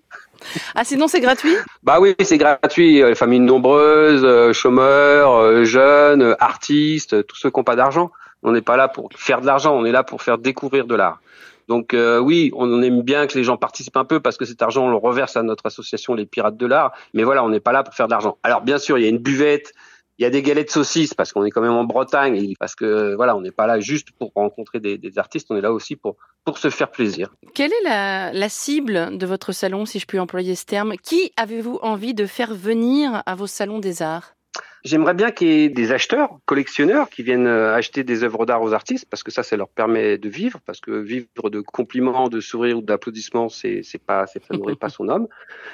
Ah, 0.76 0.84
sinon 0.84 1.08
c'est 1.08 1.20
gratuit 1.20 1.56
Bah 1.84 2.00
oui, 2.00 2.16
c'est 2.22 2.38
gratuit. 2.38 3.02
Euh, 3.02 3.10
les 3.10 3.16
familles 3.16 3.40
nombreuses, 3.40 4.24
euh, 4.24 4.54
chômeurs, 4.54 5.64
jeunes, 5.66 6.36
artistes, 6.40 7.26
tous 7.28 7.36
ceux 7.36 7.50
qui 7.50 7.60
n'ont 7.60 7.64
pas 7.64 7.76
d'argent. 7.76 8.12
On 8.44 8.52
n'est 8.52 8.62
pas 8.62 8.78
là 8.78 8.88
pour 8.88 9.10
faire 9.16 9.42
de 9.42 9.46
l'argent, 9.46 9.76
on 9.76 9.86
est 9.86 9.92
là 9.92 10.04
pour 10.04 10.22
faire 10.22 10.38
découvrir 10.38 10.86
de 10.86 10.96
l'art. 10.96 11.20
Donc 11.68 11.94
euh, 11.94 12.20
oui, 12.20 12.52
on 12.56 12.82
aime 12.82 13.02
bien 13.02 13.28
que 13.28 13.38
les 13.38 13.44
gens 13.44 13.58
participent 13.58 13.98
un 13.98 14.06
peu 14.06 14.20
parce 14.20 14.38
que 14.38 14.46
cet 14.46 14.62
argent 14.62 14.86
on 14.86 14.90
le 14.90 14.98
reverse 14.98 15.36
à 15.36 15.44
notre 15.44 15.66
association 15.66 16.14
les 16.14 16.26
Pirates 16.26 16.58
de 16.58 16.66
l'art. 16.66 16.94
Mais 17.14 17.24
voilà, 17.24 17.44
on 17.44 17.50
n'est 17.50 17.60
pas 17.60 17.74
là 17.74 17.84
pour 17.84 17.94
faire 17.94 18.08
de 18.08 18.12
l'argent. 18.12 18.38
Alors 18.44 18.62
bien 18.62 18.78
sûr, 18.78 18.98
il 18.98 19.04
y 19.04 19.06
a 19.06 19.10
une 19.10 19.18
buvette, 19.18 19.74
il 20.20 20.24
y 20.24 20.26
a 20.26 20.30
des 20.30 20.42
galettes 20.42 20.72
saucisses 20.72 21.14
parce 21.14 21.32
qu'on 21.32 21.46
est 21.46 21.52
quand 21.52 21.62
même 21.62 21.72
en 21.72 21.84
Bretagne 21.84 22.54
parce 22.60 22.76
que 22.76 23.16
voilà, 23.16 23.36
on 23.36 23.42
n'est 23.42 23.52
pas 23.52 23.68
là 23.68 23.80
juste 23.80 24.12
pour 24.12 24.32
rencontrer 24.36 24.80
des, 24.80 24.98
des, 24.98 25.18
artistes, 25.20 25.48
on 25.50 25.58
est 25.58 25.62
là 25.62 25.72
aussi 25.72 25.96
pour 25.96 26.18
pour 26.44 26.58
se 26.58 26.70
faire 26.70 26.90
plaisir. 26.90 27.34
Quelle 27.54 27.72
est 27.72 27.84
la, 27.84 28.32
la 28.34 28.50
cible 28.50 29.18
de 29.18 29.26
votre 29.26 29.52
salon, 29.52 29.86
si 29.86 30.00
je 30.00 30.06
puis 30.06 30.18
employer 30.18 30.56
ce 30.56 30.66
terme? 30.66 30.96
Qui 30.98 31.32
avez-vous 31.38 31.80
envie 31.82 32.14
de 32.14 32.26
faire 32.26 32.54
venir 32.54 33.22
à 33.26 33.36
vos 33.36 33.48
salons 33.48 33.80
des 33.80 34.02
arts? 34.02 34.38
J'aimerais 34.84 35.14
bien 35.14 35.32
qu'il 35.32 35.48
y 35.48 35.64
ait 35.66 35.70
des 35.70 35.92
acheteurs, 35.92 36.38
collectionneurs 36.46 37.10
qui 37.10 37.22
viennent 37.22 37.48
euh, 37.48 37.76
acheter 37.76 38.04
des 38.06 38.24
œuvres 38.24 38.46
d'art 38.46 38.62
aux 38.62 38.74
artistes 38.74 39.06
parce 39.10 39.22
que 39.22 39.32
ça, 39.32 39.44
ça 39.44 39.58
leur 39.58 39.68
permet 39.68 40.18
de 40.18 40.30
vivre. 40.30 40.60
Parce 40.66 40.80
que 40.80 40.92
vivre 40.92 41.50
de 41.50 41.60
compliments, 41.60 42.30
de 42.30 42.40
sourires 42.40 42.78
ou 42.78 42.82
d'applaudissements, 42.82 43.50
c'est 43.50 43.82
c'est 43.84 44.02
pas, 44.02 44.28
ça 44.28 44.40
nourrit 44.52 44.76
pas 44.76 44.90
son 44.98 45.10
homme. 45.10 45.28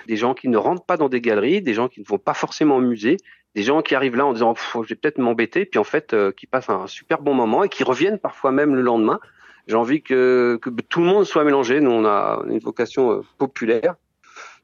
Des 0.08 0.16
gens 0.16 0.34
qui 0.34 0.48
ne 0.48 0.58
rentrent 0.58 0.86
pas 0.86 0.98
dans 0.98 1.10
des 1.10 1.22
galeries, 1.22 1.62
des 1.62 1.76
gens 1.76 1.90
qui 1.90 2.00
ne 2.00 2.06
vont 2.06 2.18
pas 2.18 2.34
forcément 2.34 2.78
au 2.78 2.82
musée, 2.82 3.18
des 3.56 3.64
gens 3.64 3.82
qui 3.82 3.96
arrivent 3.96 4.16
là 4.16 4.26
en 4.26 4.34
disant 4.34 4.54
je 4.56 4.80
vais 4.88 4.96
peut-être 4.96 5.18
m'embêter, 5.18 5.66
puis 5.66 5.80
en 5.80 5.84
fait 5.84 6.14
euh, 6.14 6.32
qui 6.32 6.48
passent 6.48 6.70
un 6.70 6.88
super 6.88 7.22
bon 7.22 7.34
moment 7.34 7.64
et 7.64 7.70
qui 7.70 7.84
reviennent 7.84 8.20
parfois 8.20 8.52
même 8.52 8.76
le 8.76 8.82
lendemain. 8.82 9.20
J'ai 9.68 9.76
envie 9.76 10.02
que, 10.02 10.60
que 10.62 10.70
tout 10.70 11.00
le 11.00 11.06
monde 11.06 11.24
soit 11.24 11.46
mélangé. 11.46 11.80
Nous, 11.80 11.92
on 11.92 12.06
a 12.06 12.44
une 12.50 12.60
vocation 12.60 13.12
euh, 13.12 13.22
populaire 13.38 13.96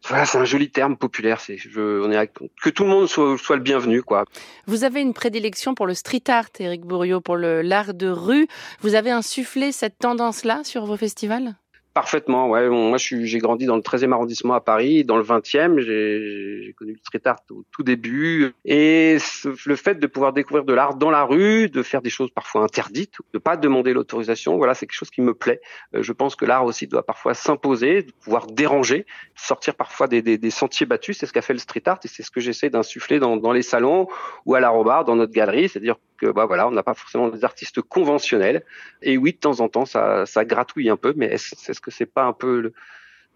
voilà, 0.07 0.25
c'est 0.25 0.37
un 0.37 0.45
joli 0.45 0.69
terme 0.69 0.97
populaire. 0.97 1.41
C'est, 1.41 1.57
je, 1.57 2.01
on 2.01 2.11
est 2.11 2.31
que 2.61 2.69
tout 2.69 2.83
le 2.83 2.89
monde 2.89 3.07
soit, 3.07 3.37
soit, 3.37 3.57
le 3.57 3.61
bienvenu, 3.61 4.01
quoi. 4.01 4.25
Vous 4.65 4.83
avez 4.83 5.01
une 5.01 5.13
prédilection 5.13 5.75
pour 5.75 5.87
le 5.87 5.93
street 5.93 6.23
art, 6.27 6.49
Eric 6.59 6.81
Bourriot, 6.81 7.21
pour 7.21 7.37
l'art 7.37 7.93
de 7.93 8.07
rue. 8.07 8.47
Vous 8.81 8.95
avez 8.95 9.11
insufflé 9.11 9.71
cette 9.71 9.97
tendance-là 9.99 10.63
sur 10.63 10.85
vos 10.85 10.97
festivals? 10.97 11.55
Parfaitement, 11.99 12.47
ouais. 12.47 12.69
moi, 12.69 12.97
j'ai 12.97 13.39
grandi 13.39 13.65
dans 13.65 13.75
le 13.75 13.81
13e 13.81 14.13
arrondissement 14.13 14.53
à 14.53 14.61
Paris, 14.61 15.03
dans 15.03 15.17
le 15.17 15.23
20e. 15.23 15.81
J'ai 15.81 16.73
connu 16.77 16.93
le 16.93 16.97
street 16.99 17.19
art 17.25 17.41
au 17.51 17.65
tout 17.73 17.83
début. 17.83 18.53
Et 18.63 19.17
le 19.65 19.75
fait 19.75 19.95
de 19.95 20.07
pouvoir 20.07 20.31
découvrir 20.31 20.63
de 20.63 20.73
l'art 20.73 20.95
dans 20.95 21.11
la 21.11 21.25
rue, 21.25 21.67
de 21.67 21.83
faire 21.83 22.01
des 22.01 22.09
choses 22.09 22.29
parfois 22.33 22.63
interdites, 22.63 23.15
de 23.33 23.37
pas 23.37 23.57
demander 23.57 23.91
l'autorisation, 23.91 24.55
voilà, 24.55 24.75
c'est 24.75 24.85
quelque 24.85 24.95
chose 24.95 25.09
qui 25.09 25.19
me 25.19 25.33
plaît. 25.33 25.59
Euh, 25.93 26.01
je 26.01 26.13
pense 26.13 26.37
que 26.37 26.45
l'art 26.45 26.63
aussi 26.63 26.87
doit 26.87 27.05
parfois 27.05 27.33
s'imposer, 27.33 28.07
pouvoir 28.23 28.47
déranger, 28.47 29.05
sortir 29.35 29.75
parfois 29.75 30.07
des, 30.07 30.21
des, 30.21 30.37
des 30.37 30.51
sentiers 30.51 30.85
battus. 30.85 31.17
C'est 31.17 31.25
ce 31.25 31.33
qu'a 31.33 31.41
fait 31.41 31.51
le 31.51 31.59
street 31.59 31.83
art 31.85 31.99
et 32.05 32.07
c'est 32.07 32.23
ce 32.23 32.31
que 32.31 32.39
j'essaie 32.39 32.69
d'insuffler 32.69 33.19
dans, 33.19 33.35
dans 33.35 33.51
les 33.51 33.61
salons 33.61 34.07
ou 34.45 34.55
à 34.55 34.61
la 34.61 34.69
Robard, 34.69 35.03
dans 35.03 35.17
notre 35.17 35.33
galerie. 35.33 35.67
C'est-à-dire 35.67 35.97
que 36.19 36.31
bah 36.31 36.45
voilà, 36.45 36.67
on 36.67 36.71
n'a 36.71 36.83
pas 36.83 36.93
forcément 36.93 37.29
des 37.29 37.43
artistes 37.43 37.81
conventionnels. 37.81 38.63
Et 39.01 39.17
oui, 39.17 39.33
de 39.33 39.37
temps 39.37 39.59
en 39.59 39.69
temps, 39.69 39.85
ça, 39.85 40.25
ça 40.25 40.45
gratouille 40.45 40.89
un 40.89 40.97
peu, 40.97 41.13
mais 41.15 41.27
est-ce 41.27 41.55
est-ce 41.69 41.81
que 41.81 41.91
c'est 41.91 42.05
pas 42.05 42.23
un 42.23 42.33
peu 42.33 42.59
le, 42.59 42.73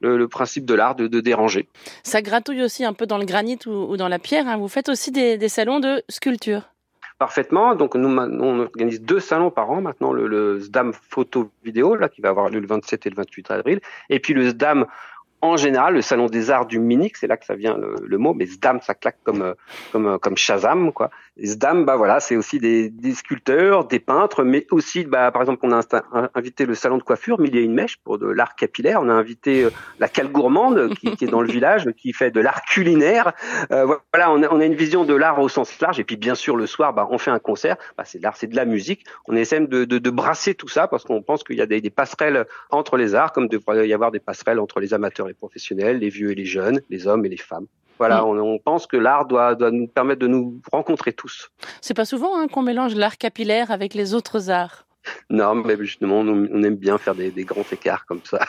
le, 0.02 0.18
le 0.18 0.28
principe 0.28 0.66
de 0.66 0.74
l'art 0.74 0.96
de, 0.96 1.08
de, 1.08 1.20
déranger? 1.20 1.68
Ça 2.04 2.22
gratouille 2.22 2.62
aussi 2.62 2.86
un 2.86 2.94
peu 2.94 3.06
dans 3.06 3.18
le 3.18 3.26
granit 3.26 3.60
ou, 3.66 3.72
ou 3.72 3.98
dans 3.98 4.10
la 4.10 4.20
pierre. 4.20 4.48
Hein. 4.48 4.58
Vous 4.58 4.68
faites 4.68 4.90
aussi 4.90 5.12
des, 5.12 5.38
des 5.38 5.50
salons 5.50 5.80
de 5.80 6.04
sculpture 6.10 6.70
parfaitement. 7.20 7.76
Donc 7.76 7.96
nous, 7.96 8.10
on 8.10 8.60
organise 8.60 9.02
deux 9.02 9.22
salons 9.22 9.52
par 9.52 9.70
an 9.72 9.80
maintenant, 9.80 10.12
le, 10.12 10.28
le 10.28 10.60
SDAM 10.60 10.92
photo 10.94 11.52
vidéo 11.64 11.96
là 11.96 12.10
qui 12.10 12.22
va 12.22 12.30
avoir 12.30 12.50
lieu 12.50 12.60
le 12.60 12.68
27 12.68 13.06
et 13.06 13.10
le 13.10 13.16
28 13.16 13.52
avril, 13.52 13.80
et 14.10 14.20
puis 14.20 14.34
le 14.34 14.48
SDAM 14.48 14.88
en 15.44 15.58
général, 15.58 15.96
le 15.96 16.02
salon 16.02 16.28
des 16.28 16.52
arts 16.52 16.66
du 16.66 16.80
Minix, 16.80 17.20
c'est 17.20 17.28
là 17.28 17.36
que 17.36 17.46
ça 17.46 17.56
vient 17.56 17.78
le, 17.78 17.96
le, 18.02 18.18
mot, 18.18 18.34
mais 18.34 18.46
Zdam, 18.46 18.80
ça 18.82 18.94
claque 18.94 19.18
comme 19.24 19.56
comme 19.92 20.18
comme 20.20 20.38
Shazam, 20.38 20.94
quoi. 20.94 21.10
Zdam, 21.42 21.84
bah 21.84 21.96
voilà, 21.96 22.20
c'est 22.20 22.36
aussi 22.36 22.60
des, 22.60 22.92
des, 22.92 23.16
sculpteurs, 23.16 23.86
des 23.86 24.00
peintres, 24.00 24.44
mais 24.44 24.68
aussi, 24.70 25.04
bah 25.04 25.32
par 25.32 25.42
exemple, 25.42 25.62
on 25.64 25.72
a 25.72 25.82
invité 26.36 26.68
le 26.68 26.76
salon 26.76 27.00
de 27.00 27.04
coiffure, 27.04 27.40
mais 27.40 27.48
il 27.48 27.56
y 27.56 27.58
a 27.58 27.62
une 27.62 27.74
mèche 27.74 27.98
pour 27.98 28.20
de 28.20 28.28
l'art 28.28 28.56
capillaire. 28.56 29.02
On 29.02 29.10
a 29.10 29.14
invité 29.14 29.64
euh, 29.64 29.72
la 30.00 30.08
cale 30.08 30.28
gourmande 30.28 30.94
qui, 30.94 31.16
qui, 31.16 31.26
est 31.26 31.28
dans 31.28 31.42
le 31.42 31.48
village, 31.52 31.90
qui 31.98 32.14
fait 32.14 32.30
de 32.30 32.40
l'art 32.40 32.62
culinaire. 32.62 33.34
Euh, 33.72 33.98
voilà, 34.14 34.32
on 34.32 34.44
a, 34.44 34.54
on 34.54 34.60
a, 34.60 34.66
une 34.66 34.76
vision 34.76 35.06
de 35.06 35.16
l'art 35.16 35.40
au 35.40 35.50
sens 35.50 35.80
large. 35.82 36.00
Et 36.00 36.04
puis 36.04 36.18
bien 36.18 36.36
sûr, 36.36 36.56
le 36.56 36.68
soir, 36.68 36.94
bah 36.94 37.08
on 37.10 37.18
fait 37.18 37.32
un 37.32 37.40
concert. 37.40 37.78
Bah, 37.98 38.04
c'est 38.06 38.20
de 38.20 38.24
l'art, 38.24 38.38
c'est 38.38 38.48
de 38.48 38.56
la 38.56 38.66
musique. 38.66 39.04
On 39.28 39.36
essaie 39.36 39.60
de, 39.60 39.86
de, 39.86 39.98
de 39.98 40.10
brasser 40.12 40.54
tout 40.54 40.70
ça 40.70 40.88
parce 40.88 41.04
qu'on 41.04 41.24
pense 41.24 41.44
qu'il 41.44 41.58
y 41.58 41.62
a 41.62 41.66
des, 41.66 41.82
des 41.82 41.90
passerelles 41.90 42.46
entre 42.70 42.96
les 42.96 43.16
arts, 43.16 43.32
comme 43.32 43.48
devrait 43.48 43.88
y 43.88 43.94
avoir 43.94 44.12
des 44.12 44.20
passerelles 44.20 44.60
entre 44.60 44.80
les 44.80 44.94
amateurs 44.94 45.30
et 45.30 45.34
professionnels, 45.34 45.98
les 45.98 46.10
vieux 46.10 46.32
et 46.32 46.36
les 46.36 46.46
jeunes, 46.46 46.82
les 46.92 47.08
hommes 47.08 47.26
et 47.26 47.30
les 47.30 47.38
femmes. 47.38 47.66
Voilà, 47.98 48.26
on, 48.26 48.38
on, 48.38 48.60
pense 48.60 48.88
que 48.88 48.98
l'art 48.98 49.26
doit, 49.26 49.56
doit, 49.56 49.72
nous 49.72 49.88
permettre 49.88 50.20
de 50.20 50.28
nous 50.28 50.62
rencontrer 50.72 51.14
tous. 51.14 51.50
C'est 51.82 51.94
pas 51.94 52.06
souvent 52.06 52.38
hein, 52.38 52.48
qu'on 52.48 52.62
mélange 52.62 52.96
l'art 52.96 53.18
capillaire 53.18 53.72
avec 53.72 53.94
les 53.94 54.14
autres 54.14 54.50
arts. 54.50 54.86
Non, 55.30 55.56
mais 55.56 55.78
justement, 55.80 56.20
on, 56.20 56.48
on 56.52 56.64
aime 56.64 56.76
bien 56.76 56.98
faire 56.98 57.16
des, 57.16 57.32
des, 57.32 57.44
grands 57.44 57.66
écarts 57.72 58.06
comme 58.06 58.22
ça. 58.24 58.40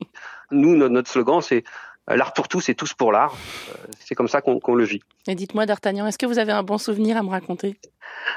nous, 0.50 0.76
notre, 0.76 1.10
slogan, 1.10 1.40
c'est 1.40 1.64
euh, 2.10 2.16
l'art 2.16 2.32
pour 2.32 2.48
tous 2.48 2.68
et 2.68 2.74
tous 2.74 2.94
pour 2.94 3.12
l'art. 3.12 3.34
Euh, 3.70 3.86
c'est 3.98 4.14
comme 4.14 4.28
ça 4.28 4.40
qu'on 4.40 4.60
qu 4.60 4.74
le 4.74 4.84
vit. 4.84 5.00
Et 5.26 5.34
dites-moi, 5.34 5.66
D'Artagnan, 5.66 6.06
est-ce 6.06 6.18
que 6.18 6.26
vous 6.26 6.38
avez 6.38 6.52
un 6.52 6.62
bon 6.62 6.78
souvenir 6.78 7.16
à 7.16 7.22
me 7.22 7.30
raconter? 7.30 7.78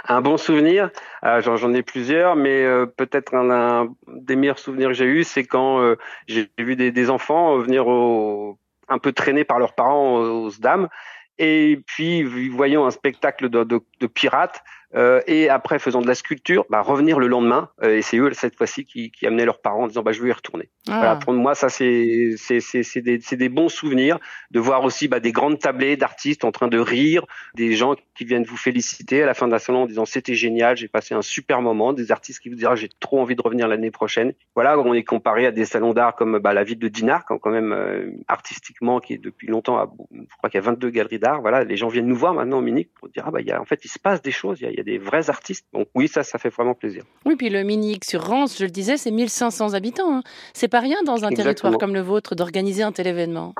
Un 0.07 0.21
bon 0.21 0.37
souvenir, 0.37 0.89
euh, 1.23 1.41
j'en 1.41 1.73
ai 1.73 1.83
plusieurs, 1.83 2.35
mais 2.35 2.63
euh, 2.63 2.85
peut-être 2.85 3.35
un, 3.35 3.49
un, 3.49 3.95
des 4.07 4.35
meilleurs 4.35 4.59
souvenirs 4.59 4.89
que 4.89 4.93
j'ai 4.93 5.05
eu, 5.05 5.23
c'est 5.23 5.43
quand 5.43 5.81
euh, 5.81 5.95
j'ai 6.27 6.49
vu 6.57 6.75
des, 6.75 6.91
des 6.91 7.09
enfants 7.09 7.57
venir 7.57 7.87
au 7.87 8.57
un 8.89 8.97
peu 8.97 9.11
traînés 9.11 9.43
par 9.43 9.59
leurs 9.59 9.73
parents 9.73 10.15
aux 10.17 10.51
dames. 10.59 10.89
Et 11.37 11.81
puis, 11.87 12.23
voyant 12.49 12.85
un 12.85 12.91
spectacle 12.91 13.49
de, 13.49 13.63
de, 13.63 13.79
de 13.99 14.07
pirates, 14.07 14.61
euh, 14.95 15.21
et 15.27 15.49
après 15.49 15.77
faisant 15.79 16.01
de 16.01 16.07
la 16.07 16.15
sculpture, 16.15 16.65
bah, 16.69 16.81
revenir 16.81 17.19
le 17.19 17.27
lendemain. 17.27 17.69
Euh, 17.83 17.97
et 17.97 18.01
c'est 18.01 18.17
eux 18.17 18.31
cette 18.33 18.55
fois-ci 18.55 18.85
qui, 18.85 19.11
qui 19.11 19.27
amenaient 19.27 19.45
leurs 19.45 19.61
parents 19.61 19.83
en 19.83 19.87
disant 19.87 20.01
bah, 20.01 20.11
je 20.11 20.21
veux 20.21 20.29
y 20.29 20.31
retourner. 20.31 20.69
Ah. 20.87 20.97
Voilà, 20.97 21.15
pour 21.15 21.33
moi, 21.33 21.55
ça 21.55 21.69
c'est 21.69 22.35
c'est 22.37 22.59
c'est 22.59 23.01
des, 23.01 23.19
des 23.19 23.49
bons 23.49 23.69
souvenirs 23.69 24.19
de 24.51 24.59
voir 24.59 24.83
aussi 24.83 25.07
bah, 25.07 25.19
des 25.19 25.31
grandes 25.31 25.59
tablées 25.59 25.97
d'artistes 25.97 26.43
en 26.43 26.51
train 26.51 26.67
de 26.67 26.79
rire, 26.79 27.25
des 27.55 27.73
gens 27.75 27.95
qui 28.15 28.25
viennent 28.25 28.43
vous 28.43 28.57
féliciter 28.57 29.23
à 29.23 29.25
la 29.25 29.33
fin 29.33 29.47
d'un 29.47 29.59
salon 29.59 29.83
en 29.83 29.85
disant 29.85 30.05
c'était 30.05 30.35
génial, 30.35 30.75
j'ai 30.75 30.87
passé 30.87 31.13
un 31.13 31.21
super 31.21 31.61
moment, 31.61 31.93
des 31.93 32.11
artistes 32.11 32.39
qui 32.39 32.49
vous 32.49 32.55
diront 32.55 32.75
j'ai 32.75 32.89
trop 32.99 33.21
envie 33.21 33.35
de 33.35 33.41
revenir 33.41 33.67
l'année 33.67 33.91
prochaine. 33.91 34.33
Voilà, 34.55 34.77
on 34.79 34.93
est 34.93 35.03
comparé 35.03 35.45
à 35.45 35.51
des 35.51 35.65
salons 35.65 35.93
d'art 35.93 36.15
comme 36.15 36.39
bah, 36.39 36.53
la 36.53 36.63
ville 36.63 36.79
de 36.79 36.87
Dinard, 36.87 37.25
quand, 37.25 37.49
même 37.49 37.71
euh, 37.71 38.11
artistiquement 38.27 38.99
qui 38.99 39.13
est 39.13 39.17
depuis 39.17 39.47
longtemps, 39.47 39.77
à, 39.77 39.89
je 40.11 40.35
crois 40.37 40.49
qu'il 40.49 40.59
y 40.59 40.63
a 40.63 40.65
22 40.65 40.89
galeries 40.89 41.19
d'art. 41.19 41.41
Voilà, 41.41 41.63
les 41.63 41.77
gens 41.77 41.87
viennent 41.87 42.07
nous 42.07 42.15
voir 42.15 42.33
maintenant 42.33 42.57
au 42.57 42.61
Munich 42.61 42.89
pour 42.95 43.09
dire 43.09 43.23
ah 43.27 43.31
bah 43.31 43.41
il 43.41 43.47
y 43.47 43.51
a 43.51 43.61
en 43.61 43.65
fait 43.65 43.85
il 43.85 43.89
se 43.89 43.99
passe 43.99 44.21
des 44.21 44.31
choses, 44.31 44.59
y 44.61 44.65
a, 44.65 44.78
y 44.79 44.81
a 44.81 44.97
des 44.97 44.97
vrais 44.97 45.29
artistes. 45.29 45.65
Donc 45.73 45.87
oui, 45.95 46.07
ça, 46.07 46.23
ça 46.23 46.37
fait 46.37 46.49
vraiment 46.49 46.73
plaisir. 46.73 47.03
Oui, 47.25 47.35
puis 47.35 47.49
le 47.49 47.63
mini 47.63 47.93
X 47.93 48.09
sur 48.09 48.23
Rance, 48.23 48.57
je 48.57 48.65
le 48.65 48.71
disais, 48.71 48.97
c'est 48.97 49.11
1500 49.11 49.73
habitants. 49.73 50.17
Hein. 50.17 50.23
C'est 50.53 50.67
pas 50.67 50.79
rien 50.79 50.97
dans 51.05 51.13
un 51.13 51.29
Exactement. 51.29 51.43
territoire 51.43 51.77
comme 51.77 51.93
le 51.93 52.01
vôtre 52.01 52.35
d'organiser 52.35 52.83
un 52.83 52.91
tel 52.91 53.07
événement. 53.07 53.53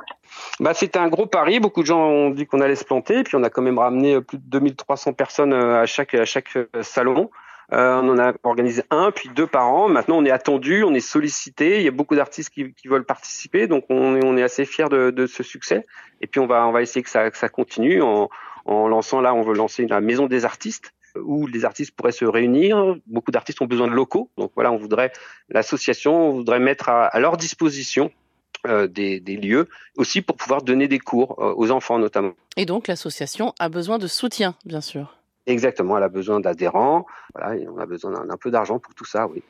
Bah, 0.60 0.74
c'était 0.74 0.98
un 0.98 1.08
gros 1.08 1.26
pari. 1.26 1.60
Beaucoup 1.60 1.82
de 1.82 1.86
gens 1.86 2.00
ont 2.00 2.30
dit 2.30 2.46
qu'on 2.46 2.60
allait 2.60 2.76
se 2.76 2.84
planter. 2.84 3.22
Puis 3.22 3.36
on 3.36 3.42
a 3.42 3.50
quand 3.50 3.62
même 3.62 3.78
ramené 3.78 4.20
plus 4.20 4.38
de 4.38 4.44
2300 4.46 5.12
personnes 5.12 5.52
à 5.52 5.86
chaque, 5.86 6.14
à 6.14 6.24
chaque 6.24 6.56
salon. 6.82 7.30
Euh, 7.72 8.00
on 8.02 8.08
en 8.08 8.18
a 8.18 8.32
organisé 8.42 8.82
un, 8.90 9.12
puis 9.12 9.28
deux 9.28 9.46
par 9.46 9.72
an. 9.72 9.88
Maintenant, 9.88 10.18
on 10.18 10.24
est 10.24 10.30
attendu, 10.30 10.82
on 10.82 10.92
est 10.92 11.00
sollicité. 11.00 11.78
Il 11.78 11.84
y 11.84 11.88
a 11.88 11.92
beaucoup 11.92 12.16
d'artistes 12.16 12.50
qui, 12.50 12.72
qui, 12.74 12.88
veulent 12.88 13.04
participer, 13.04 13.68
donc 13.68 13.84
on 13.88 14.16
est, 14.16 14.24
on 14.24 14.36
est 14.36 14.42
assez 14.42 14.64
fiers 14.64 14.88
de, 14.88 15.10
de, 15.10 15.26
ce 15.26 15.44
succès. 15.44 15.86
Et 16.20 16.26
puis 16.26 16.40
on 16.40 16.46
va, 16.46 16.66
on 16.66 16.72
va 16.72 16.82
essayer 16.82 17.02
que 17.02 17.10
ça, 17.10 17.30
que 17.30 17.38
ça 17.38 17.48
continue 17.48 18.02
en, 18.02 18.28
en 18.64 18.88
lançant 18.88 19.20
là, 19.20 19.34
on 19.34 19.42
veut 19.42 19.54
lancer 19.54 19.86
la 19.86 20.00
maison 20.00 20.26
des 20.26 20.44
artistes 20.44 20.92
où 21.16 21.46
les 21.46 21.64
artistes 21.64 21.92
pourraient 21.94 22.12
se 22.12 22.24
réunir. 22.24 22.96
Beaucoup 23.06 23.30
d'artistes 23.30 23.60
ont 23.62 23.66
besoin 23.66 23.88
de 23.88 23.92
locaux, 23.92 24.30
donc 24.36 24.52
voilà, 24.54 24.72
on 24.72 24.76
voudrait 24.76 25.12
l'association 25.48 26.32
voudrait 26.32 26.60
mettre 26.60 26.88
à, 26.88 27.06
à 27.06 27.20
leur 27.20 27.36
disposition 27.36 28.10
euh, 28.66 28.86
des, 28.86 29.20
des, 29.20 29.36
lieux 29.36 29.68
aussi 29.96 30.20
pour 30.20 30.36
pouvoir 30.36 30.62
donner 30.62 30.86
des 30.86 30.98
cours 30.98 31.36
euh, 31.38 31.54
aux 31.56 31.70
enfants 31.70 31.98
notamment. 31.98 32.34
Et 32.58 32.66
donc 32.66 32.88
l'association 32.88 33.54
a 33.58 33.70
besoin 33.70 33.96
de 33.96 34.06
soutien, 34.06 34.54
bien 34.66 34.82
sûr. 34.82 35.16
Exactement, 35.46 35.96
elle 35.96 36.02
a 36.02 36.10
besoin 36.10 36.40
d'adhérents. 36.40 37.06
Voilà, 37.34 37.56
et 37.56 37.66
on 37.66 37.78
a 37.78 37.86
besoin 37.86 38.26
d'un 38.26 38.36
peu 38.36 38.50
d'argent 38.50 38.78
pour 38.78 38.94
tout 38.94 39.06
ça, 39.06 39.26
oui. 39.26 39.42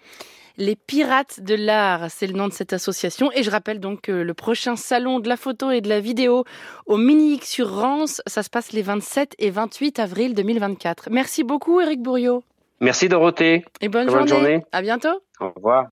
Les 0.56 0.76
Pirates 0.76 1.40
de 1.40 1.54
l'Art, 1.54 2.10
c'est 2.10 2.26
le 2.26 2.34
nom 2.34 2.48
de 2.48 2.52
cette 2.52 2.72
association. 2.72 3.30
Et 3.32 3.42
je 3.42 3.50
rappelle 3.50 3.80
donc 3.80 4.02
que 4.02 4.12
le 4.12 4.34
prochain 4.34 4.76
salon 4.76 5.20
de 5.20 5.28
la 5.28 5.36
photo 5.36 5.70
et 5.70 5.80
de 5.80 5.88
la 5.88 6.00
vidéo 6.00 6.44
au 6.86 6.96
Mini 6.96 7.40
sur 7.42 7.70
Rance, 7.70 8.22
ça 8.26 8.42
se 8.42 8.50
passe 8.50 8.72
les 8.72 8.82
27 8.82 9.34
et 9.38 9.50
28 9.50 9.98
avril 9.98 10.34
2024. 10.34 11.08
Merci 11.10 11.44
beaucoup, 11.44 11.80
Eric 11.80 12.02
Bourriot. 12.02 12.42
Merci, 12.80 13.08
Dorothée. 13.08 13.64
Et 13.80 13.88
bonne, 13.88 14.06
bonne 14.06 14.26
journée. 14.26 14.28
journée. 14.28 14.64
À 14.72 14.82
bientôt. 14.82 15.20
Au 15.38 15.50
revoir. 15.50 15.88